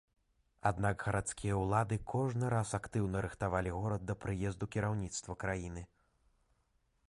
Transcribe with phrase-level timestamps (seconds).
[0.69, 5.89] Аднак гарадскія ўлады кожны раз актыўна рыхтавалі горад да прыезду кіраўніцтва краіны.